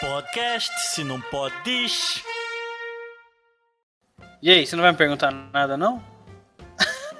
[0.00, 2.22] Podcast, se não pode, diz.
[4.42, 6.02] E aí, você não vai me perguntar nada, não?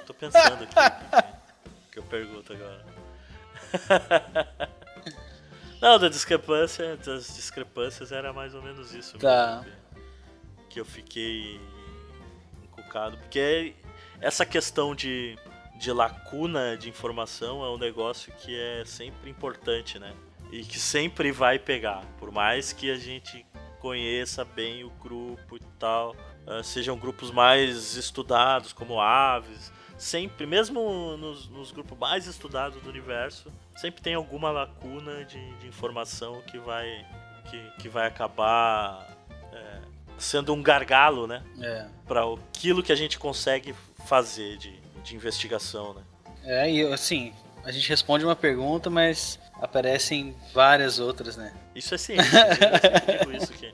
[0.05, 0.75] Tô pensando aqui.
[1.91, 2.85] que eu pergunto agora.
[5.81, 9.17] Não, da discrepância, das discrepâncias era mais ou menos isso.
[9.19, 9.61] Tá.
[9.63, 11.59] mesmo, que- Que eu fiquei
[12.63, 13.17] encucado.
[13.17, 13.75] Porque
[14.19, 15.37] essa questão de,
[15.77, 20.13] de lacuna de informação é um negócio que é sempre importante, né?
[20.51, 22.03] E que sempre vai pegar.
[22.17, 23.45] Por mais que a gente
[23.79, 26.15] conheça bem o grupo e tal,
[26.47, 32.89] ah, sejam grupos mais estudados, como aves, sempre, mesmo nos, nos grupos mais estudados do
[32.89, 37.05] universo, sempre tem alguma lacuna de, de informação que vai,
[37.49, 39.07] que, que vai acabar
[39.53, 39.81] é,
[40.17, 41.43] sendo um gargalo, né?
[41.61, 41.87] É.
[42.07, 46.03] Para aquilo que a gente consegue fazer de, de investigação, né?
[46.43, 47.33] É, e assim,
[47.63, 51.53] a gente responde uma pergunta, mas aparecem várias outras, né?
[51.75, 52.47] Isso é ciência.
[53.07, 53.73] eu digo isso que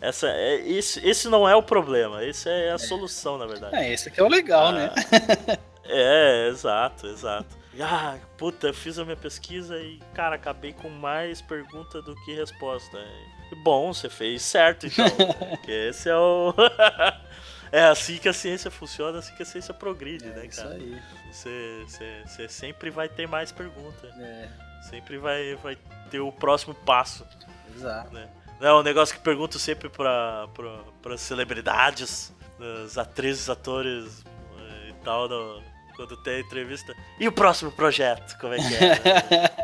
[0.00, 3.76] essa, é, esse, esse não é o problema, esse é a solução, na verdade.
[3.76, 4.90] É, esse aqui é o legal, Ah, né?
[5.84, 7.56] É, exato, exato.
[7.80, 12.34] Ah, puta, eu fiz a minha pesquisa e, cara, acabei com mais pergunta do que
[12.34, 12.98] resposta.
[13.62, 15.06] Bom, você fez certo, então.
[15.50, 16.54] porque esse é o.
[17.72, 20.74] é assim que a ciência funciona, assim que a ciência progride, né, É isso cara?
[20.74, 21.02] aí.
[21.32, 24.06] Você, você, você sempre vai ter mais pergunta.
[24.18, 24.48] É,
[24.88, 25.76] Sempre vai, vai
[26.10, 27.26] ter o próximo passo.
[27.74, 28.12] exato.
[28.12, 28.28] né?
[28.60, 32.32] Não é um negócio que pergunto sempre pra, pra, pra celebridades,
[32.84, 34.22] as atrizes, atores
[34.58, 35.62] eh, e tal, no-
[35.96, 36.94] quando tem entrevista.
[37.18, 38.36] E o próximo projeto?
[38.38, 39.62] Como é que é?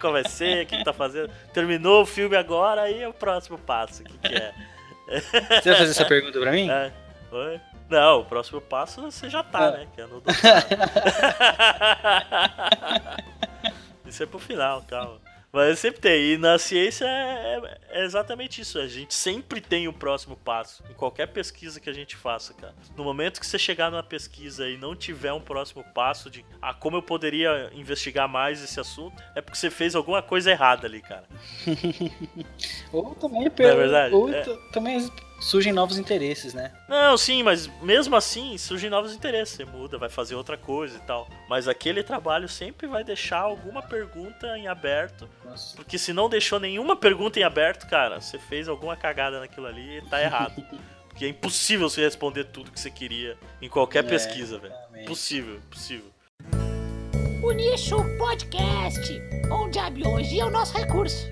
[0.10, 0.64] vai ser?
[0.64, 1.30] O que, que tá fazendo?
[1.52, 4.02] Terminou o filme agora, aí é o próximo passo.
[4.02, 4.54] O que, que é?
[5.08, 6.68] Você vai fazer essa pergunta pra mim?
[6.70, 6.92] É,
[7.32, 7.60] Oi?
[7.88, 9.70] Não, o próximo passo você já tá, É.
[9.78, 9.86] né?
[9.94, 10.66] Que é no doutorado.
[14.06, 15.18] Isso é pro final, calma.
[15.52, 16.32] Mas sempre tem.
[16.32, 18.78] E na ciência é, é exatamente isso.
[18.78, 20.84] A gente sempre tem o próximo passo.
[20.90, 22.74] Em qualquer pesquisa que a gente faça, cara.
[22.96, 26.74] No momento que você chegar numa pesquisa e não tiver um próximo passo de ah,
[26.74, 31.00] como eu poderia investigar mais esse assunto, é porque você fez alguma coisa errada ali,
[31.00, 31.24] cara.
[32.92, 34.14] Ou também, é pelo, verdade?
[34.14, 34.42] ou É.
[34.72, 35.10] também
[35.40, 36.72] surgem novos interesses, né?
[36.88, 39.56] Não, sim, mas mesmo assim surgem novos interesses.
[39.56, 41.28] Você muda, vai fazer outra coisa e tal.
[41.48, 45.28] Mas aquele trabalho sempre vai deixar alguma pergunta em aberto.
[45.44, 45.76] Nossa.
[45.76, 49.98] Porque se não deixou nenhuma pergunta em aberto, cara, você fez alguma cagada naquilo ali
[49.98, 50.62] e tá errado.
[51.08, 54.72] Porque é impossível você responder tudo que você queria em qualquer É, pesquisa, velho.
[54.72, 55.06] realmente.
[55.06, 56.10] Possível, impossível.
[57.42, 61.26] O Nicho Podcast, onde a biologia é o nosso recurso.